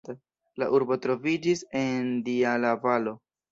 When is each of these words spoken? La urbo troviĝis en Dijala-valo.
La 0.63 0.69
urbo 0.77 0.97
troviĝis 1.03 1.63
en 1.83 2.11
Dijala-valo. 2.33 3.17